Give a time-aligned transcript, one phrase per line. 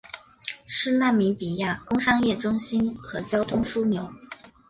[0.65, 4.11] 是纳米比亚工商业中心和交通枢纽。